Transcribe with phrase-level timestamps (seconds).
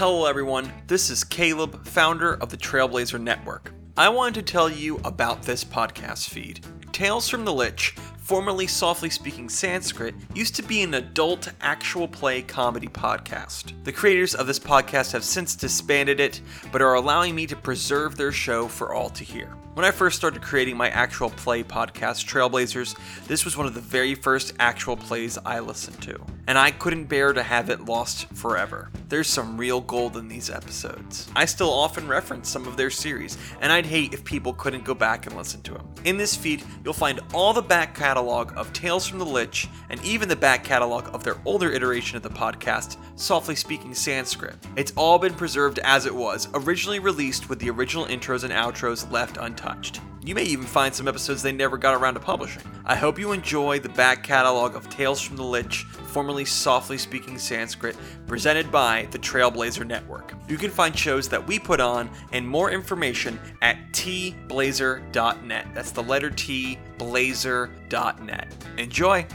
[0.00, 0.72] Hello, everyone.
[0.86, 3.74] This is Caleb, founder of the Trailblazer Network.
[3.98, 6.64] I wanted to tell you about this podcast feed.
[6.90, 12.40] Tales from the Lich, formerly Softly Speaking Sanskrit, used to be an adult actual play
[12.40, 13.74] comedy podcast.
[13.84, 16.40] The creators of this podcast have since disbanded it,
[16.72, 19.54] but are allowing me to preserve their show for all to hear.
[19.74, 23.80] When I first started creating my actual play podcast, Trailblazers, this was one of the
[23.80, 26.18] very first actual plays I listened to,
[26.50, 28.90] and I couldn't bear to have it lost forever.
[29.08, 31.30] There's some real gold in these episodes.
[31.36, 34.92] I still often reference some of their series, and I'd hate if people couldn't go
[34.92, 35.88] back and listen to them.
[36.04, 40.04] In this feed, you'll find all the back catalog of Tales from the Lich, and
[40.04, 44.56] even the back catalog of their older iteration of the podcast, Softly Speaking Sanskrit.
[44.74, 49.08] It's all been preserved as it was, originally released with the original intros and outros
[49.12, 50.00] left untouched.
[50.22, 52.62] You may even find some episodes they never got around to publishing.
[52.84, 57.38] I hope you enjoy the back catalog of Tales from the Lich, formerly Softly Speaking
[57.38, 60.34] Sanskrit, presented by the Trailblazer Network.
[60.46, 65.66] You can find shows that we put on and more information at tblazer.net.
[65.74, 68.66] That's the letter T, blazer.net.
[68.76, 69.26] Enjoy!